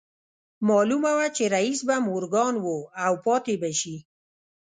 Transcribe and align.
معلومه 0.69 1.11
وه 1.17 1.27
چې 1.35 1.43
رييس 1.55 1.79
به 1.87 1.95
مورګان 2.07 2.53
و 2.63 2.65
او 3.05 3.13
پاتې 3.25 3.53
به 3.61 3.69
شي 3.79 3.95